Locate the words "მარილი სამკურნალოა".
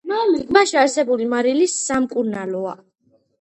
1.33-2.75